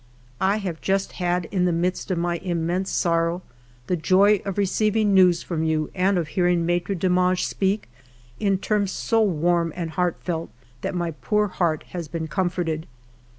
"I 0.41 0.57
have 0.57 0.81
just 0.81 1.11
had, 1.11 1.45
in 1.51 1.65
the 1.65 1.71
midst 1.71 2.09
of 2.09 2.17
my 2.17 2.37
immense 2.37 2.89
sorrow, 2.89 3.43
the 3.85 3.95
joy 3.95 4.41
of 4.45 4.57
receiving 4.57 5.13
news 5.13 5.43
from 5.43 5.61
you 5.61 5.91
and 5.93 6.17
of 6.17 6.29
hearing 6.29 6.65
Maitre 6.65 6.95
Demange 6.95 7.45
speak 7.45 7.87
in 8.39 8.57
terms 8.57 8.89
so 8.89 9.21
warm 9.21 9.71
and 9.75 9.91
heartfelt 9.91 10.49
that 10.81 10.95
my 10.95 11.11
poor 11.11 11.49
heart 11.49 11.83
has 11.89 12.07
been 12.07 12.27
comforted. 12.27 12.87